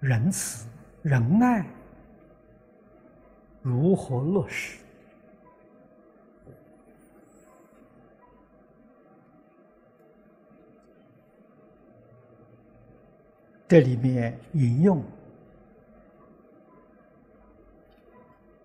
[0.00, 0.68] 仁慈、
[1.02, 1.66] 仁爱
[3.60, 4.78] 如何落实？
[13.66, 15.02] 这里面引用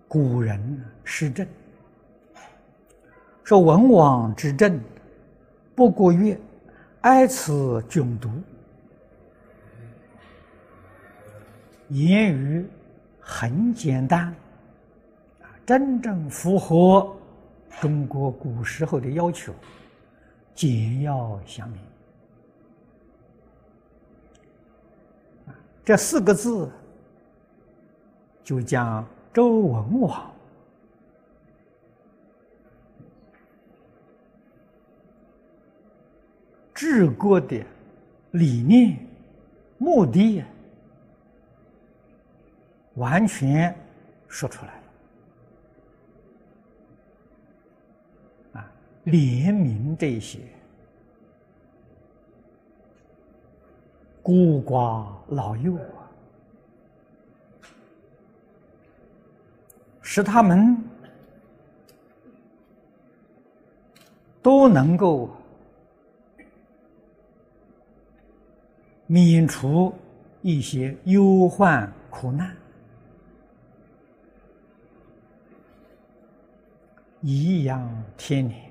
[0.08, 1.46] 古人诗政，
[3.44, 4.80] 说文王之政
[5.76, 6.40] 不过曰
[7.02, 8.30] ：“哀此窘毒。”
[11.94, 12.66] 言语
[13.20, 14.28] 很简单，
[15.42, 17.16] 啊，真正符合
[17.80, 19.54] 中国古时候的要求，
[20.56, 21.80] 简要详明。
[25.86, 26.72] 这四个字，
[28.44, 30.32] 就将周文王
[36.74, 37.64] 治国的
[38.32, 38.98] 理念、
[39.78, 40.44] 目的，
[42.96, 43.76] 完全
[44.28, 44.74] 说出来
[48.54, 48.62] 了。
[48.62, 48.72] 啊，
[49.06, 50.40] 怜悯这些。
[54.22, 56.10] 孤寡老幼啊，
[60.02, 60.82] 使他们
[64.42, 65.30] 都能够
[69.08, 69.94] 免除
[70.42, 72.56] 一些忧患苦难，
[77.24, 78.70] 颐养天年，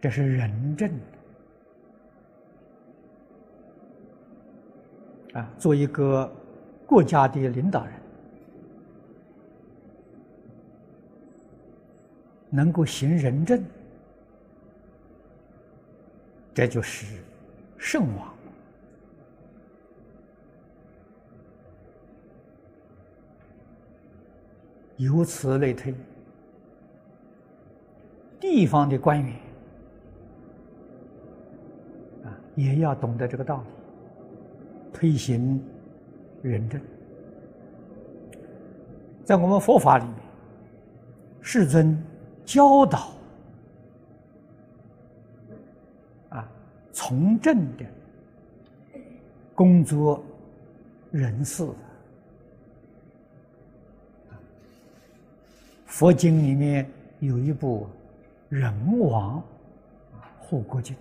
[0.00, 0.90] 这是仁政。
[5.34, 6.32] 啊，做一个
[6.86, 7.92] 国家的领导人，
[12.48, 13.62] 能够行仁政，
[16.54, 17.22] 这就是
[17.76, 18.35] 圣王。
[24.96, 25.94] 由此类推，
[28.40, 29.32] 地方的官员
[32.24, 33.64] 啊，也要懂得这个道理。
[34.92, 35.62] 推行
[36.42, 36.80] 仁政，
[39.24, 40.14] 在我们佛法里面，
[41.42, 42.02] 世尊
[42.46, 43.10] 教导
[46.30, 46.48] 啊，
[46.92, 47.84] 从政的
[49.54, 50.24] 工作
[51.10, 51.68] 人士，
[55.96, 56.86] 佛经里面
[57.20, 57.88] 有一部
[58.54, 59.42] 《人王
[60.38, 60.94] 护国经》。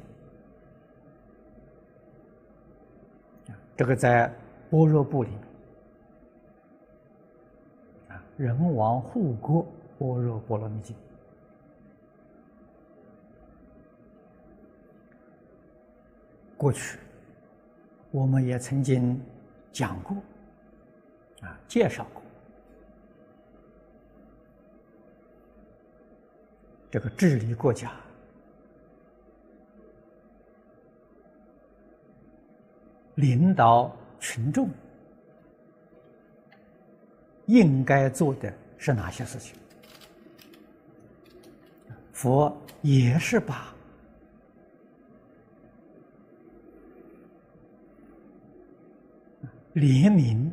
[3.75, 4.33] 这个在
[4.69, 5.39] 般若部里面
[8.07, 9.67] 啊，人王护国
[9.99, 10.95] 般若波罗蜜经，
[16.55, 16.97] 过去
[18.11, 19.21] 我们也曾经
[19.73, 20.15] 讲过
[21.41, 22.23] 啊，介绍过
[26.95, 27.91] 这个治理国家。
[33.15, 34.69] 领导群众
[37.47, 39.57] 应该做的是哪些事情？
[42.13, 43.75] 佛也是把
[49.73, 50.49] 怜悯、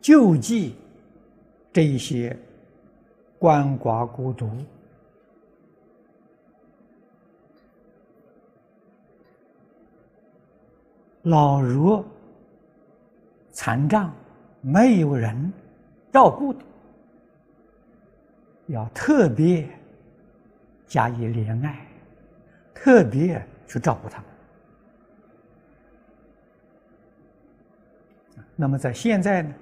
[0.00, 0.76] 救济
[1.74, 2.34] 这一些
[3.40, 4.48] 鳏寡孤独。
[11.22, 12.04] 老弱、
[13.50, 14.14] 残障，
[14.60, 15.52] 没有人
[16.12, 16.60] 照顾的，
[18.68, 19.68] 要特别
[20.86, 21.84] 加以怜爱，
[22.72, 24.26] 特别去照顾他们。
[28.54, 29.52] 那么在现在呢，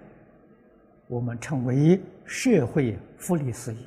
[1.12, 3.80] 我们称为社会福利事业、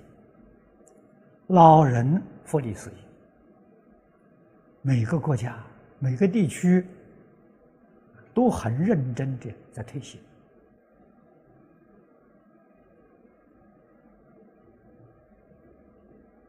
[1.47, 2.95] 老人福利事业，
[4.83, 5.57] 每个国家、
[5.97, 6.85] 每个地区。
[8.31, 10.19] 都很认真的在推行，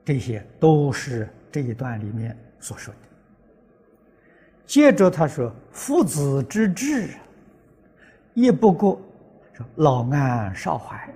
[0.04, 3.00] 这些都是这一段里面所说的。
[4.66, 7.10] 接着他说：“父子之志，
[8.34, 9.00] 亦不过
[9.56, 11.08] 说老安少怀。”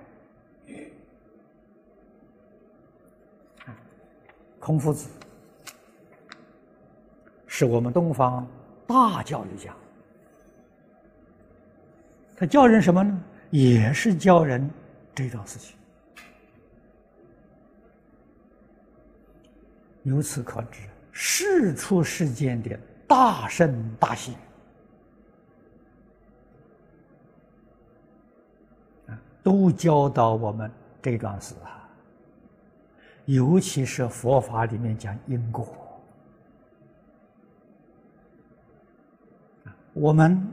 [4.58, 5.08] 孔夫子
[7.46, 8.46] 是我们东方
[8.86, 9.74] 大教育家。
[12.36, 13.22] 他教人什么呢？
[13.50, 14.70] 也是教人
[15.14, 15.76] 这种事情。
[20.04, 24.34] 由此可知，世出世间的大圣大贤
[29.08, 30.70] 啊，都教导我们
[31.00, 31.88] 这桩事啊。
[33.26, 35.68] 尤其是佛法里面讲因果，
[39.92, 40.44] 我们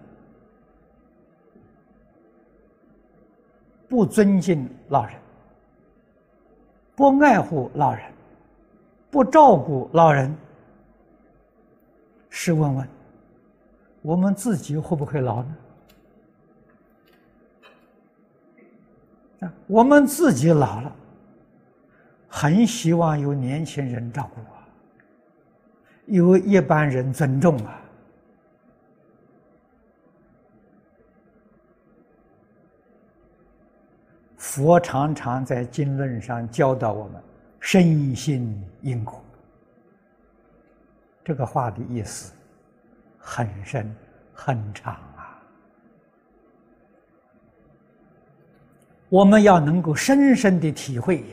[3.87, 5.15] 不尊敬老人，
[6.95, 8.03] 不爱护老人，
[9.09, 10.35] 不照顾老人。
[12.29, 12.87] 试问问，
[14.03, 15.55] 我们自己会不会老呢？
[19.39, 20.95] 啊，我们自己老了，
[22.27, 24.67] 很希望有年轻人照顾啊，
[26.05, 27.81] 有一般人尊重啊。
[34.37, 37.21] 佛常常在经论上教导我们：
[37.59, 39.23] 身心因果。
[41.23, 42.33] 这个话的意思
[43.19, 43.93] 很深
[44.33, 45.43] 很长啊！
[49.09, 51.23] 我们要能够深深的体会。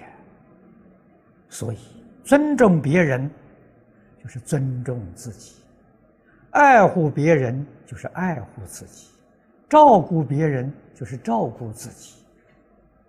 [1.49, 1.79] 所以，
[2.25, 3.31] 尊重别人
[4.23, 5.57] 就是尊重自己，
[6.51, 9.09] 爱护别人就是爱护自己，
[9.69, 12.15] 照顾别人就是照顾自己。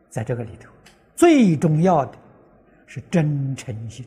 [0.10, 0.70] 在这个里头，
[1.16, 2.18] 最重要的
[2.86, 4.06] 是真诚心。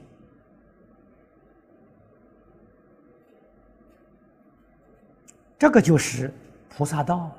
[5.58, 6.32] 这个就是
[6.69, 7.37] 菩萨道。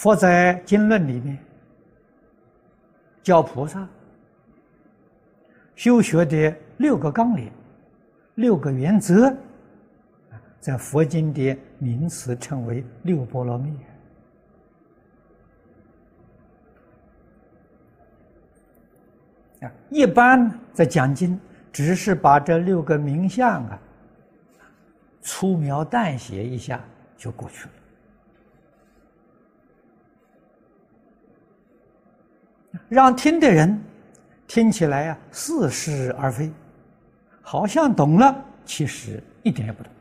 [0.00, 1.36] 佛在经论里面
[3.22, 3.86] 教菩萨
[5.74, 7.52] 修学的六个纲领、
[8.36, 9.30] 六个原则，
[10.58, 13.76] 在佛经的名词称为六波罗蜜。
[19.60, 21.38] 啊，一般在讲经，
[21.70, 23.78] 只是把这六个名相啊
[25.20, 26.82] 粗描淡写一下
[27.18, 27.72] 就过去了，
[32.90, 33.82] 让听的人
[34.48, 36.52] 听起来啊似是而非，
[37.40, 39.92] 好像懂了，其实一点也不懂。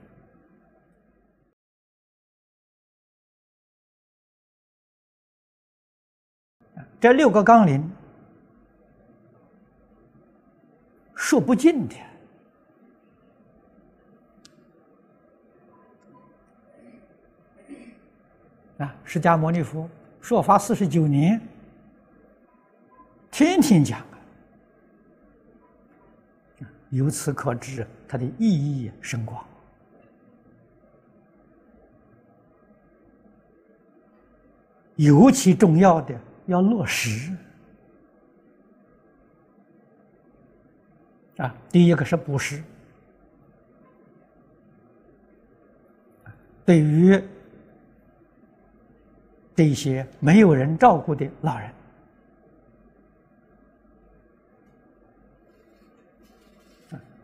[6.99, 7.89] 这六个纲领。
[11.21, 11.95] 说不尽的
[18.77, 18.95] 啊！
[19.03, 19.87] 释迦牟尼佛
[20.21, 21.39] 说法四十九年，
[23.39, 24.05] 天天讲，
[26.89, 29.45] 由此可知它的意义深广。
[34.97, 36.13] 尤其重要的
[36.47, 37.33] 要落实。
[41.37, 42.61] 啊，第一个是布施，
[46.65, 47.17] 对于
[49.55, 51.71] 这些没有人照顾的老人，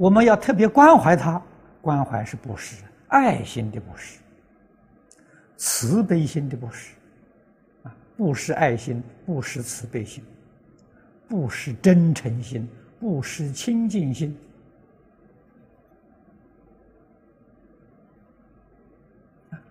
[0.05, 1.41] 我们要特别关怀他，
[1.81, 4.19] 关怀是布施，爱心的布施，
[5.57, 6.93] 慈悲心的布施，
[7.81, 10.23] 啊，布施爱心，布施慈悲心，
[11.27, 12.69] 布施真诚心。
[12.99, 14.37] 布施清净心，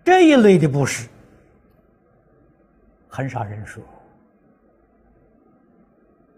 [0.03, 1.09] 这一类的布施
[3.09, 3.83] 很少人说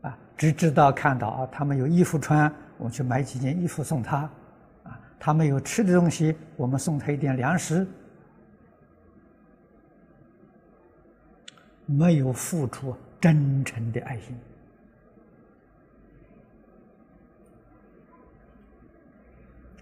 [0.02, 4.18] 啊，只知道看到啊，他们有衣服穿，我去买几件衣服送他
[4.84, 7.86] 啊；他们有吃的东西，我们送他一点粮食，
[11.86, 14.38] 没有付出真诚的爱心。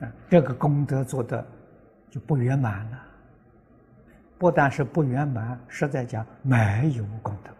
[0.01, 1.47] 啊，这个功德做的
[2.11, 3.01] 就不圆满了。
[4.37, 7.51] 不但是不圆满，实在讲没有功德。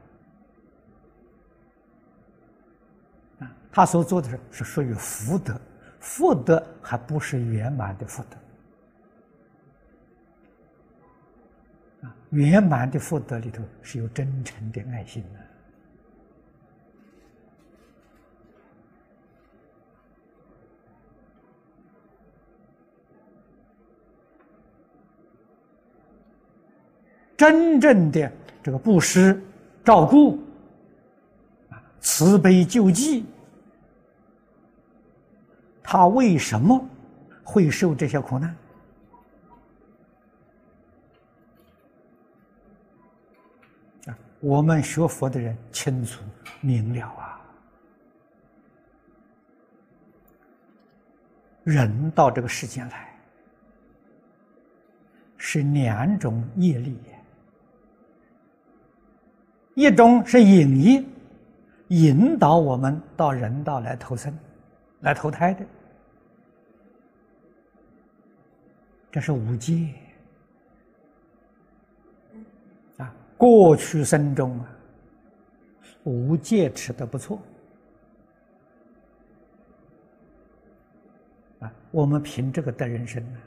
[3.45, 5.61] 啊，他所做的是是属于福德，
[5.99, 8.37] 福德还不是圆满的福德。
[12.31, 15.41] 圆满的福德里头是有真诚的爱心的。
[27.37, 28.31] 真正的
[28.63, 29.43] 这个布施、
[29.85, 30.39] 照顾、
[32.01, 33.27] 慈悲救济，
[35.95, 36.85] 他为什么
[37.45, 38.57] 会受这些苦难？
[44.41, 46.21] 我们学佛的人清楚
[46.61, 47.41] 明了啊。
[51.63, 53.17] 人到这个世间来，
[55.39, 56.99] 是两种业力，
[59.75, 61.05] 一种是引业，
[61.87, 64.37] 引导我们到人道来投生、
[65.03, 65.65] 来投胎的，
[69.15, 69.95] 这是五戒
[72.97, 73.15] 啊。
[73.37, 74.69] 过去生中啊，
[76.03, 77.41] 五戒持的不错
[81.61, 81.73] 啊。
[81.93, 83.39] 我们凭这个得人生呢？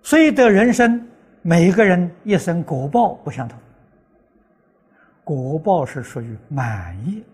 [0.00, 1.04] 所以得人生，
[1.42, 3.58] 每一个人一生果报不相同。
[5.24, 7.24] 果报是属于满意、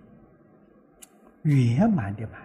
[1.42, 2.40] 圆满的满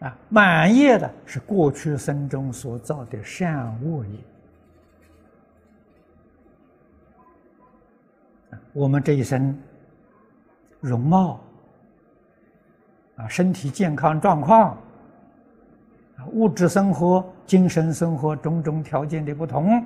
[0.00, 4.18] 啊，满业的是过去生中所造的善恶业。
[8.72, 9.58] 我们这一生
[10.80, 11.40] 容貌
[13.16, 14.70] 啊，身体健康状况
[16.16, 19.84] 啊，物质生活、精神生活种种条件的不同，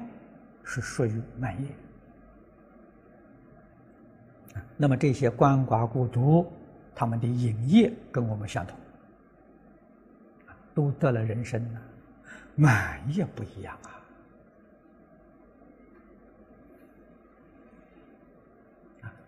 [0.62, 1.68] 是属于满业。
[4.76, 6.46] 那么这些鳏寡孤独，
[6.94, 8.76] 他们的影业跟我们相同，
[10.74, 11.80] 都得了人生呢，
[12.54, 13.90] 满业不一样啊。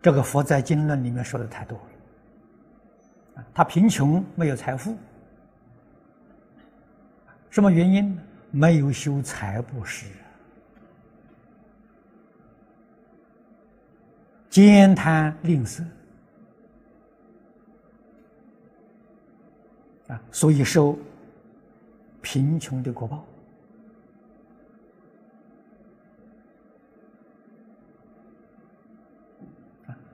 [0.00, 1.78] 这个佛在经论里面说的太多
[3.36, 4.96] 了，他贫穷没有财富，
[7.50, 8.18] 什么原因？
[8.50, 10.06] 没有修财布施，
[14.48, 15.82] 兼贪吝啬
[20.06, 20.96] 啊，所以受
[22.24, 23.22] 贫穷的果报。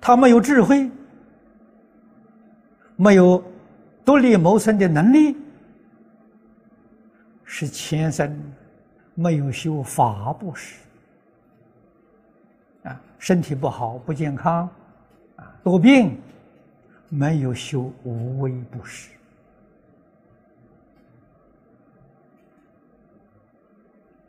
[0.00, 0.90] 他没有智慧，
[2.96, 3.40] 没有
[4.04, 5.36] 独立谋生的能力，
[7.44, 8.36] 是前生
[9.14, 10.80] 没有修法布施
[12.82, 14.68] 啊，身体不好不健康
[15.36, 16.18] 啊，多病，
[17.08, 19.10] 没有修无为布施。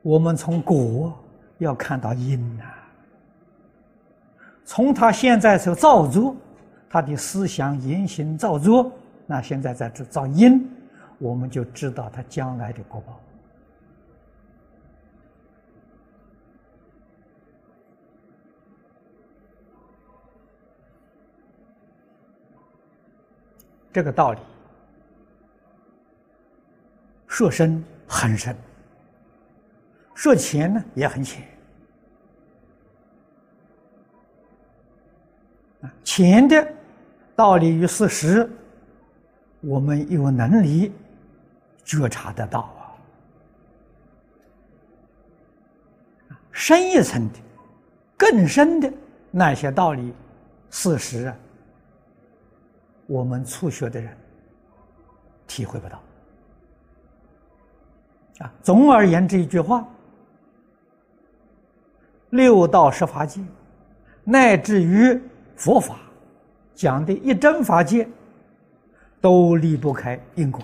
[0.02, 1.14] 我们从果
[1.60, 2.64] 要看到因呐。
[4.66, 6.36] 从他现在所造作，
[6.90, 8.92] 他的思想言行造作，
[9.26, 10.70] 那现在在这造因，
[11.20, 13.20] 我们就知道他将来的果报。
[23.94, 24.40] 这个道理
[27.28, 28.56] 说深很深，
[30.14, 31.44] 说浅呢也很浅。
[35.82, 36.74] 啊钱的
[37.36, 38.50] 道理与事实，
[39.62, 40.92] 我们有能力
[41.84, 42.94] 觉察得到啊。
[46.52, 47.40] 深一层的、
[48.16, 48.94] 更深的
[49.32, 50.14] 那些道理、
[50.70, 51.36] 事实啊，
[53.08, 54.16] 我们初学的人
[55.48, 56.04] 体会不到。
[58.40, 59.88] 啊，总而言之一句话，
[62.32, 63.40] 六道十法界，
[64.26, 65.22] 乃至于。
[65.58, 66.00] 佛法
[66.74, 68.08] 讲的一真法界，
[69.20, 70.60] 都离不开因果，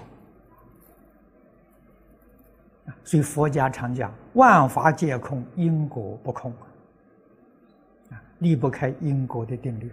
[3.04, 6.52] 所以佛家常讲万法皆空，因果不空
[8.10, 9.92] 啊，离不开因果的定律。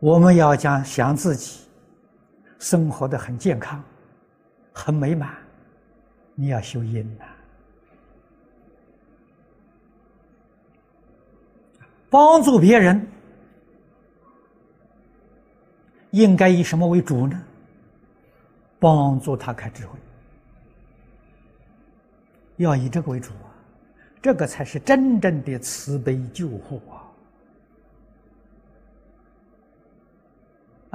[0.00, 1.68] 我们要讲想自己
[2.58, 3.80] 生活的很健康、
[4.72, 5.32] 很美满，
[6.40, 7.24] 你要修因呐。
[12.08, 13.06] 帮助别人，
[16.12, 17.38] 应该以什么为主呢？
[18.78, 19.98] 帮助他开智慧，
[22.56, 23.52] 要以这个为主啊！
[24.22, 27.04] 这个才是真正的慈悲救护啊！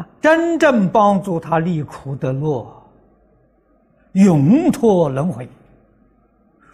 [0.02, 2.85] 啊，真正帮助他离苦得乐，
[4.16, 5.48] 永脱轮回，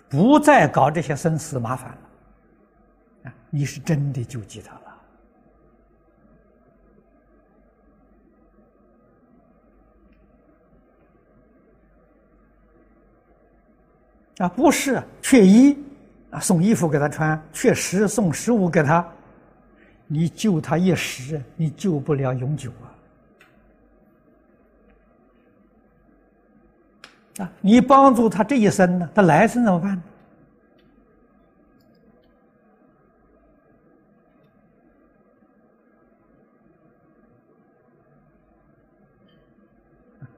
[0.08, 1.98] 不再搞这些生死麻烦了。
[3.24, 4.82] 啊你是真的救济他了
[14.38, 14.48] 啊？
[14.50, 15.78] 不是缺衣
[16.30, 19.06] 啊，送衣服给他穿；缺食，送食物给他。
[20.06, 22.94] 你救他一时，你救不了永久啊！
[27.38, 30.04] 啊，你帮助他这一生呢，他来生怎么办呢？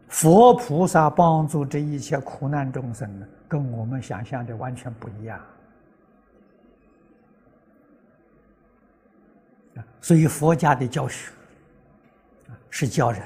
[0.07, 5.41] 佛菩萨帮助这一切苦难众生呢，跟我们想象的完全不一样。
[9.99, 11.31] 所以佛家的教学
[12.69, 13.21] 是教人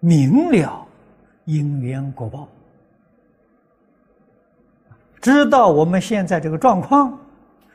[0.00, 0.86] 明了
[1.44, 2.48] 因缘果报，
[5.20, 7.18] 知道我们现在这个状况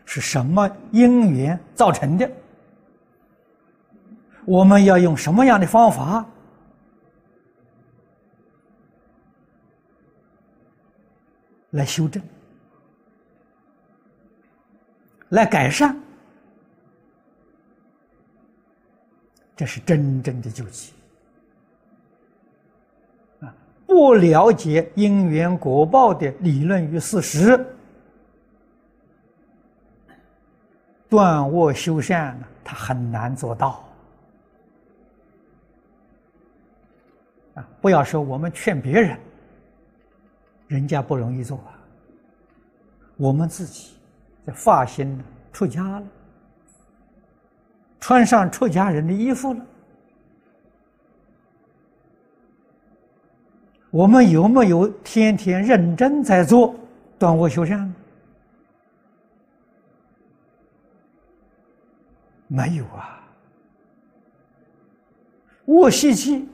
[0.06, 2.30] 是什么因缘造成的，
[4.46, 6.26] 我们要用什么样的方法？
[11.72, 12.24] 来修正，
[15.30, 15.96] 来改善，
[19.56, 20.94] 这是真正的救济。
[23.88, 27.66] 不了解因缘果报的理论与事实，
[31.10, 33.84] 断恶修善呢，他很难做到。
[37.56, 39.18] 啊，不要说我们劝别人。
[40.68, 41.80] 人家不容易做啊，
[43.16, 43.94] 我们自己
[44.46, 45.18] 这发心
[45.54, 46.04] 出家了，
[48.02, 49.66] 穿上出家人的衣服了，
[53.98, 56.76] 我们有没有天天认真在做
[57.18, 57.92] 断恶修善？
[62.46, 63.28] 没有啊，
[65.66, 66.48] 恶习气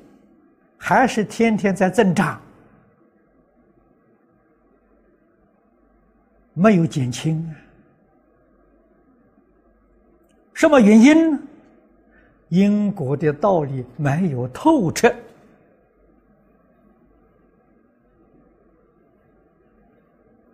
[0.78, 2.42] 还是天天在增长。
[6.54, 7.46] 没有减轻？
[10.54, 11.40] 什么原因呢？
[12.48, 15.14] 因果的道理没有透彻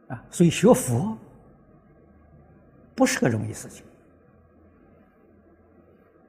[0.10, 0.22] 啊！
[0.30, 1.18] 所以学佛
[2.94, 3.84] 不是个容易事情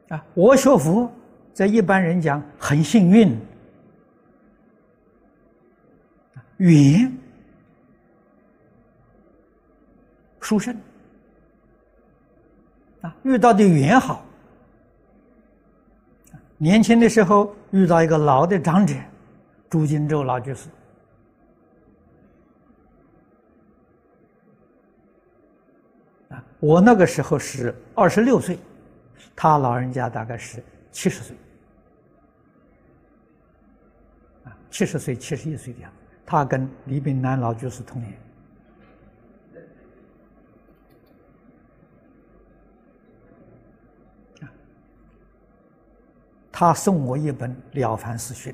[0.08, 0.24] 啊！
[0.34, 1.12] 我学佛，
[1.52, 3.38] 在一般人讲很幸运，
[6.58, 7.12] 缘。
[10.40, 10.76] 书生
[13.02, 14.24] 啊，遇到的缘好。
[16.58, 18.94] 年轻的时候遇到一个老的长者，
[19.68, 20.68] 朱金洲老居士
[26.30, 28.58] 啊，我那个时候是二十六岁，
[29.34, 31.36] 他老人家大概是七十岁
[34.44, 35.96] 啊，七十岁、七十一岁的样子。
[36.24, 38.12] 他跟李炳南老居士同年。
[46.52, 48.52] 他送我一本《了凡四训》，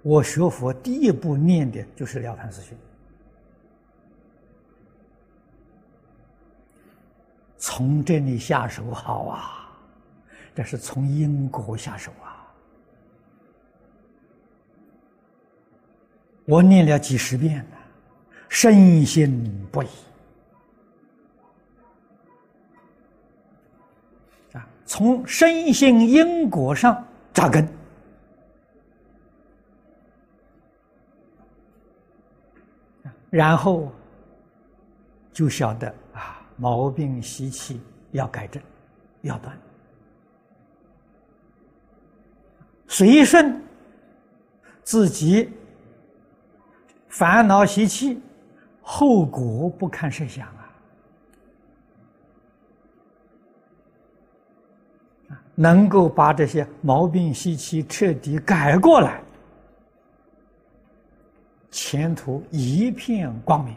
[0.00, 2.74] 我学佛第一步念的就是《了凡四训》，
[7.64, 9.70] 从这里下手好啊，
[10.52, 12.44] 这是从因果下手啊，
[16.44, 17.78] 我念了几十遍了，
[18.48, 19.86] 深信不疑
[24.54, 24.68] 啊。
[24.84, 27.68] 从身心因果上扎根，
[33.30, 33.92] 然后
[35.32, 35.94] 就晓得，
[36.62, 37.80] 毛病习气
[38.12, 38.62] 要改正，
[39.22, 39.58] 要断，
[42.86, 43.60] 随顺
[44.84, 45.50] 自己
[47.08, 48.22] 烦恼习气，
[48.80, 50.70] 后果不堪设想啊。
[55.56, 59.20] 能够把这些毛病习气彻底改过来，
[61.72, 63.76] 前途一片光明。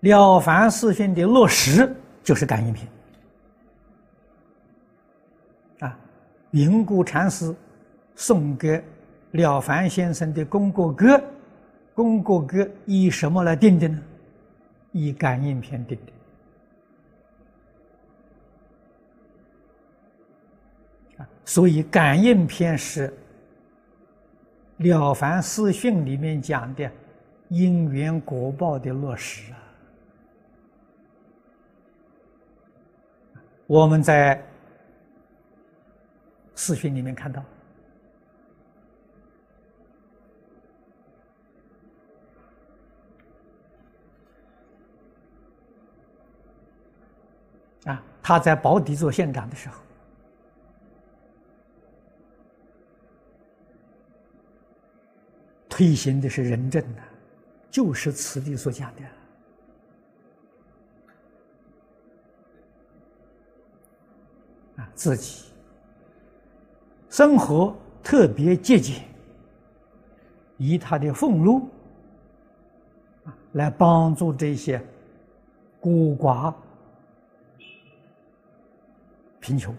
[0.00, 2.86] 了凡四训的落实就是感应篇
[5.80, 5.98] 啊，
[6.52, 7.54] 云谷禅师
[8.14, 8.82] 送给
[9.32, 11.20] 了凡先生的功过歌，
[11.94, 14.00] 功过歌以什么来定的呢？
[14.92, 15.98] 以感应篇定
[21.16, 23.08] 的啊，所以感应篇是
[24.78, 26.90] 《了凡四训》里面讲的
[27.48, 29.57] 因缘果报的落实啊。
[33.68, 34.42] 我们在
[36.54, 37.44] 四训里面看到。
[47.84, 49.78] 啊他在保底做县长的时候。
[55.68, 57.02] 推行的是仁政的
[57.70, 59.17] 就是此地所讲的。
[64.98, 65.44] 自己
[67.08, 69.00] 生活特别节俭，
[70.56, 71.68] 以他的俸禄
[73.52, 74.84] 来帮助这些
[75.78, 76.52] 孤寡
[79.38, 79.72] 贫穷。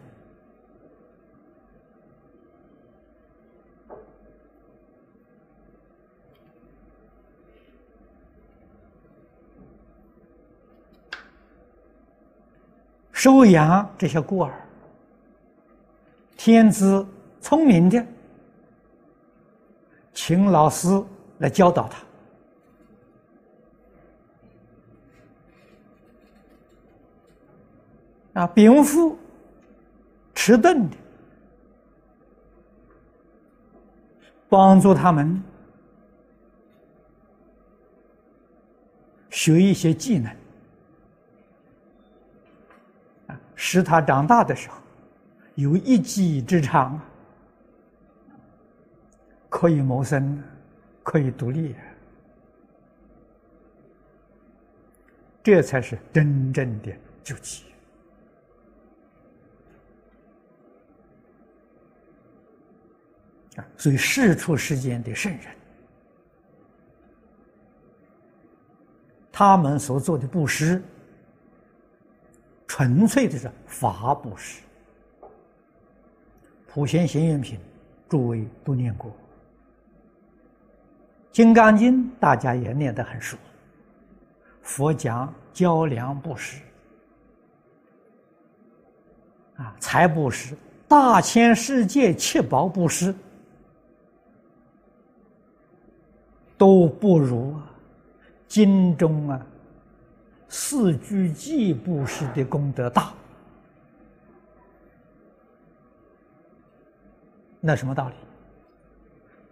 [13.11, 14.53] 收养这些孤儿，
[16.41, 17.05] 天资
[17.41, 18.01] 聪明的，
[20.13, 20.87] 请老师
[21.39, 21.99] 来教导他；
[28.39, 29.19] 啊，禀赋
[30.33, 30.95] 迟钝的，
[34.47, 35.43] 帮助他们
[39.29, 40.33] 学一些技能。
[43.57, 44.77] 使他长大的时候
[45.59, 46.97] 有一技之长，
[49.49, 50.41] 可以谋生，
[51.03, 51.75] 可以独立，
[55.43, 57.65] 这才是真正的救济
[63.57, 63.65] 啊！
[63.75, 65.53] 所以世出世间的圣人，
[69.29, 70.81] 他们所做的布施。
[72.65, 74.61] 纯粹的是法布施，
[76.71, 77.57] 《普贤行愿品》，
[78.07, 79.09] 诸位都念过，
[81.31, 83.35] 《金刚经》大家也念得很熟。
[84.61, 86.61] 佛讲交粮布施，
[89.57, 90.55] 啊，财布施、
[90.87, 93.13] 大千世界七宝布施，
[96.55, 97.55] 都不如
[98.47, 99.43] 经中啊。
[100.49, 103.11] 四句偈布施的功德大，
[107.59, 108.15] 那什么道理？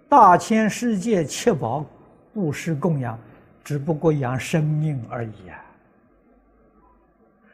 [0.10, 1.86] 大千世界七宝
[2.34, 3.20] 布施供养，
[3.63, 5.65] 只不过养生命而已啊，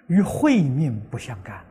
[0.08, 1.66] 与慧命不相干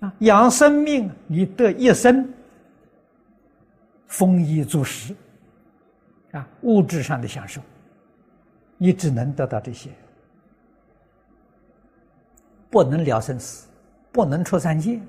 [0.00, 2.32] 啊，养生命，你得一生
[4.06, 5.16] 丰衣足食
[6.30, 7.60] 啊，物质上的享受。
[8.76, 9.90] 你只能得到这些，
[12.70, 13.66] 不能了生死，
[14.12, 15.00] 不能出三界。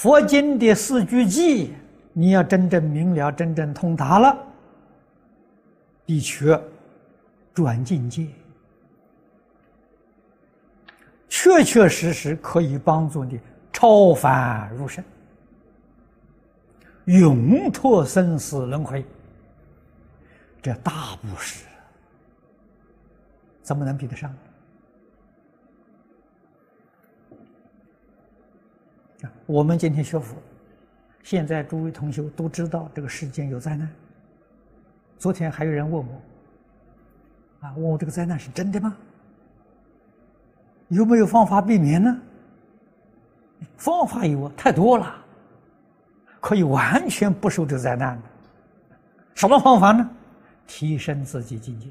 [0.00, 1.68] 佛经的四句偈，
[2.14, 4.34] 你要真正明了、真正通达了，
[6.06, 6.58] 的确
[7.52, 8.26] 转境界，
[11.28, 13.38] 确确实实可以帮助你
[13.74, 15.04] 超凡入圣。
[17.04, 19.04] 永脱生死轮回，
[20.62, 21.66] 这大布施
[23.62, 24.34] 怎么能比得上？
[29.46, 30.36] 我们今天学佛，
[31.22, 33.88] 现在诸位同学都知道这个世间有灾难。
[35.18, 36.22] 昨天还有人问我，
[37.60, 38.96] 啊，问我这个灾难是真的吗？
[40.88, 42.20] 有没有方法避免呢？
[43.76, 45.16] 方法有啊，太多了。
[46.40, 48.22] 可以完全不受这灾难的，
[49.34, 50.10] 什么方法呢？
[50.66, 51.88] 提升自己境界，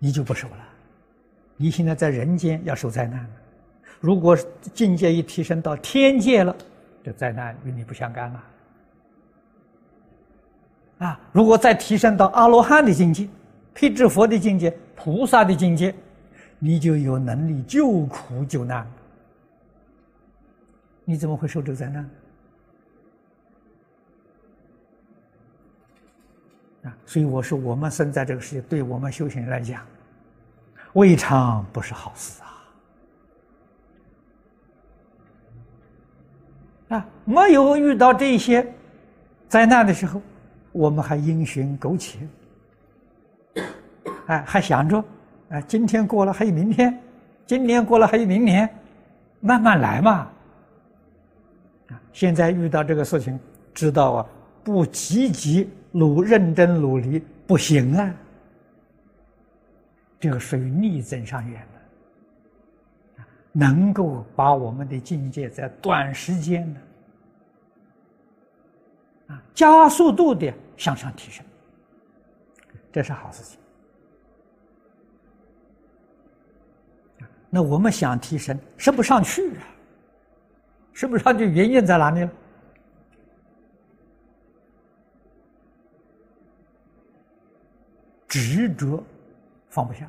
[0.00, 0.65] 你就不受了。
[1.56, 3.26] 你现在在人间要受灾难
[4.00, 4.36] 如果
[4.74, 6.54] 境界一提升到天界了，
[7.02, 8.44] 这灾难与你不相干了。
[10.98, 13.28] 啊，如果再提升到阿罗汉的境界、
[13.74, 15.94] 辟支佛的境界、菩萨的境界，
[16.58, 18.86] 你就有能力救苦救难。
[21.04, 22.10] 你怎么会受这个灾难？
[26.84, 29.82] 啊，所以我说，我们生在这个世界，对我们修行人来讲，
[30.96, 32.40] 未尝不是好事
[36.88, 36.96] 啊！
[36.96, 38.66] 啊，没有遇到这些
[39.46, 40.22] 灾难的时候，
[40.72, 42.18] 我们还因循苟且，
[44.26, 45.04] 哎，还想着，
[45.50, 46.98] 啊，今天过了还有明天，
[47.44, 48.66] 今年过了还有明年，
[49.40, 50.26] 慢慢来嘛。
[52.10, 53.38] 现在遇到这个事情，
[53.74, 54.26] 知道啊，
[54.64, 58.14] 不积极努认真努力不行啊，
[60.18, 61.60] 这个属于逆增上缘
[63.16, 66.80] 的，能够把我们的境界在短时间的
[69.34, 71.44] 啊加速度的向上提升，
[72.90, 73.58] 这是好事情
[77.48, 79.64] 那我们想提升，升不上去啊！
[80.92, 82.30] 升不上去，原因在哪里呢？
[88.26, 89.02] 执着
[89.76, 90.08] 放不下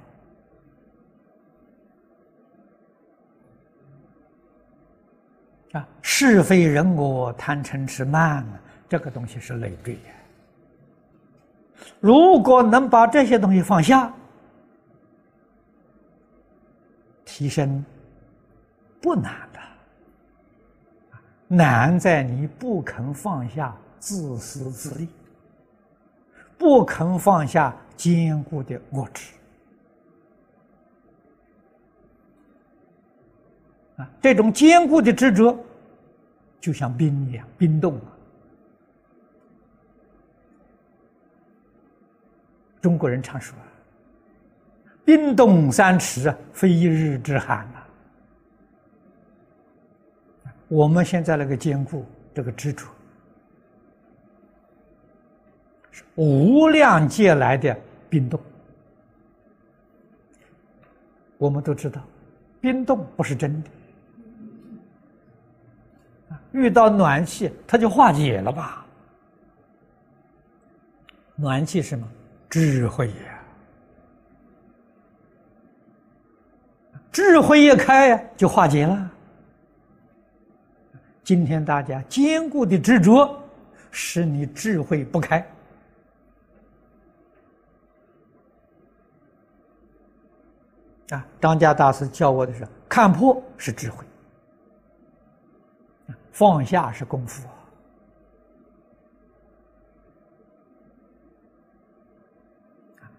[5.74, 5.86] 啊！
[6.02, 10.00] 是非人我贪嗔痴慢啊，这个东西是累赘的。
[12.00, 14.14] 如果能把这些东西放下，
[17.26, 17.84] 提升
[19.02, 19.60] 不难的，
[21.50, 25.10] 难在你不肯放下自私自利，
[26.58, 29.34] 不肯放下坚固的我执
[33.98, 34.10] 啊！
[34.22, 35.58] 这种坚固的执着，
[36.62, 38.14] 就像冰一样，冰冻啊。
[42.80, 43.58] 中国人常说
[45.04, 47.84] ：“冰冻三尺，非一日之寒呐。”
[50.70, 52.88] 我们现在那个坚固，这个执着，
[55.92, 57.76] 是无量界来的
[58.10, 58.40] 冰冻。
[61.38, 62.02] 我们都知道，
[62.62, 63.70] 冰冻不是真的。
[66.58, 68.84] 遇到暖气，它就化解了吧？
[71.36, 72.08] 暖气是什么？
[72.50, 73.44] 智慧呀，
[77.12, 79.12] 智慧一开呀，就化解了。
[81.24, 83.38] 今天大家坚固的执着，
[83.92, 85.46] 使你智慧不开。
[91.10, 94.04] 啊，张家大师教我的是：看破是智慧，
[96.38, 97.54] 放下是功夫啊。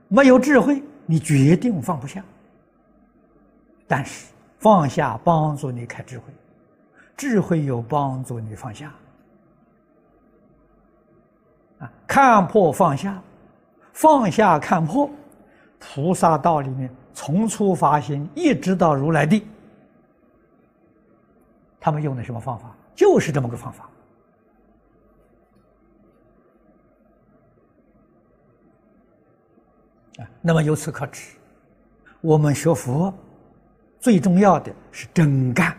[0.07, 2.25] 没有智慧，你决定放不下。
[3.89, 6.33] 但是放下帮助你开智慧，
[7.17, 8.95] 智慧有帮助你放下。
[11.81, 13.21] 啊，看破放下，
[13.93, 15.11] 放下看破，
[15.81, 19.45] 菩萨道里面从初发心一直到如来地，
[21.81, 22.73] 他们用的什么方法？
[22.99, 23.89] 就是这么个方法
[30.19, 30.27] 啊。
[30.43, 31.37] 那么由此可知，
[32.21, 33.15] 我们学佛
[34.01, 35.79] 最重要的是真干。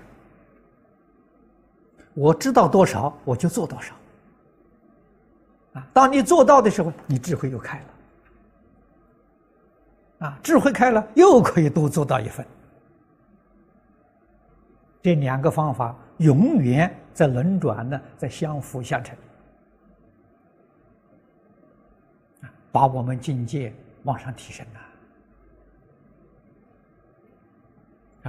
[2.13, 3.93] 我知道多少，我就做多少。
[5.73, 7.86] 啊，当你做到的时候，你智慧又开了。
[10.27, 12.45] 啊，智慧开了，又可以多做到一份。
[15.01, 19.13] 这两个方法永远在轮转呢，在相辅相成，
[22.71, 23.73] 把我们境界。
[24.03, 24.79] 往上提升呐！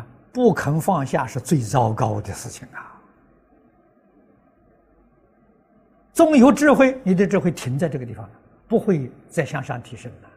[0.01, 3.01] 啊，不肯放下是最糟糕的事情啊！
[6.13, 8.33] 纵有智慧，你的智慧停在这个地方了，
[8.67, 10.29] 不会再向上提升了。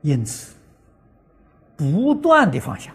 [0.00, 0.55] 因此，
[1.76, 2.92] 不断的放下，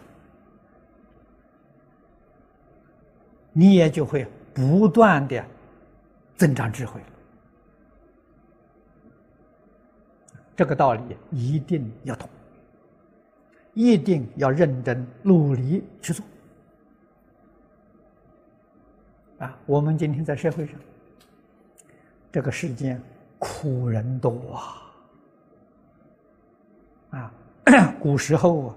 [3.54, 5.46] 你也就会不断的。
[6.38, 7.00] 增长智慧，
[10.56, 12.28] 这个道理一定要懂，
[13.76, 16.26] 一定要认真努力去做。
[19.38, 20.80] 啊，我们今天在社会上，
[22.32, 23.00] 这个世间
[23.38, 24.56] 苦人多
[27.12, 27.20] 啊！
[27.20, 27.34] 啊，
[28.02, 28.76] 古时候啊，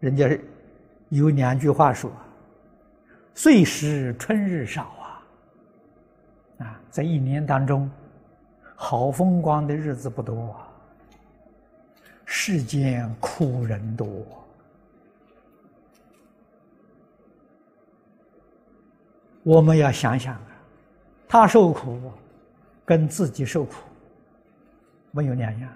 [0.00, 0.36] 人家
[1.10, 2.10] 有两句话说
[3.32, 4.82] ：“岁时春日少。”
[6.58, 7.88] 啊，啊在一年当中，
[8.74, 10.56] 好风光的日子不多，
[12.24, 14.08] 世间苦人多。
[19.44, 20.42] 我们要想想啊，
[21.28, 22.12] 他受苦，
[22.84, 23.74] 跟自己受苦
[25.12, 25.72] 没有两样。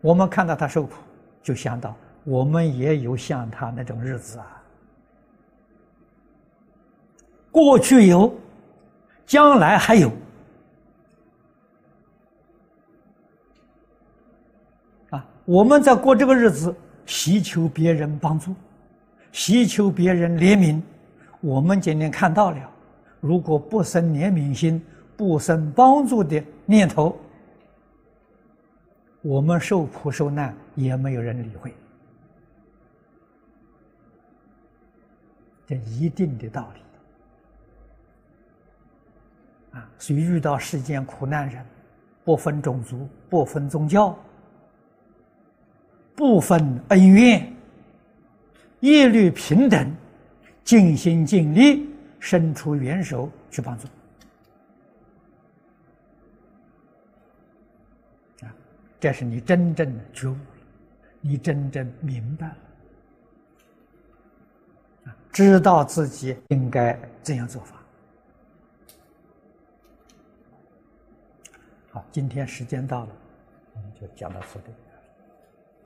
[0.00, 0.94] 我们看到他受苦，
[1.46, 4.62] 就想到我们也有像他那种日子啊，
[7.52, 8.34] 过去有。
[9.26, 10.08] 将来还有
[15.10, 15.26] 啊！
[15.44, 16.72] 我们在过这个日子，
[17.04, 18.54] 祈求别人帮助，
[19.32, 20.80] 祈求别人怜悯。
[21.40, 22.70] 我们今天看到了，
[23.20, 24.80] 如果不生怜悯心，
[25.16, 27.18] 不生帮助的念头，
[29.26, 31.74] 我们受苦受难也没有人理会，
[35.66, 36.80] 这一定的道理。
[39.98, 41.66] 所以遇到世间苦难人，
[42.24, 44.16] 不分种族，不分宗教，
[46.14, 47.52] 不分恩怨，
[48.78, 49.92] 一律平等，
[50.62, 53.88] 尽心尽力，伸出援手去帮助。
[58.46, 58.54] 啊，
[58.98, 60.40] 这是你真正的觉悟了，
[61.20, 62.56] 你真正明白了，
[65.32, 67.76] 知道自己应该怎样做法。
[71.90, 73.12] 好，今天时间到了，
[73.74, 74.66] 我们就讲到这里。